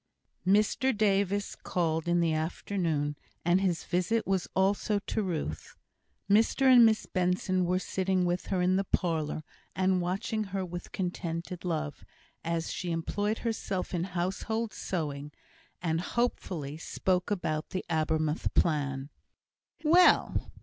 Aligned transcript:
Mr 0.47 0.97
Davis 0.97 1.55
called 1.55 2.07
in 2.07 2.21
the 2.21 2.33
afternoon, 2.33 3.15
and 3.45 3.61
his 3.61 3.83
visit 3.83 4.25
was 4.25 4.47
also 4.55 4.97
to 4.97 5.21
Ruth. 5.21 5.75
Mr 6.27 6.63
and 6.65 6.83
Miss 6.83 7.05
Benson 7.05 7.65
were 7.65 7.77
sitting 7.77 8.25
with 8.25 8.47
her 8.47 8.63
in 8.63 8.77
the 8.77 8.83
parlour, 8.83 9.43
and 9.75 10.01
watching 10.01 10.45
her 10.45 10.65
with 10.65 10.91
contented 10.91 11.63
love, 11.63 12.03
as 12.43 12.73
she 12.73 12.89
employed 12.89 13.37
herself 13.45 13.93
in 13.93 14.05
household 14.05 14.73
sewing, 14.73 15.31
and 15.83 16.01
hopefully 16.01 16.77
spoke 16.77 17.29
about 17.29 17.69
the 17.69 17.85
Abermouth 17.87 18.51
plan. 18.55 19.11
"Well! 19.83 20.51